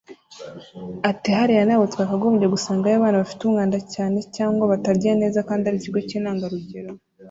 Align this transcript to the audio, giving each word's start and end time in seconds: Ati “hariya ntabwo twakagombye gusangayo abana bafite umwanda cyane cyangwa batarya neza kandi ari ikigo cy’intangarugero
Ati 1.09 1.29
“hariya 1.37 1.63
ntabwo 1.67 1.85
twakagombye 1.93 2.45
gusangayo 2.53 2.95
abana 2.97 3.21
bafite 3.23 3.41
umwanda 3.43 3.77
cyane 3.93 4.17
cyangwa 4.35 4.69
batarya 4.71 5.11
neza 5.21 5.45
kandi 5.47 5.63
ari 5.65 5.77
ikigo 5.79 5.99
cy’intangarugero 6.07 6.89